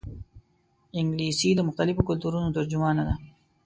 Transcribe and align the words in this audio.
انګلیسي 0.99 1.49
د 1.55 1.59
مختلفو 1.67 2.07
کلتورونو 2.09 2.53
ترجمانه 2.57 3.01
ده 3.07 3.15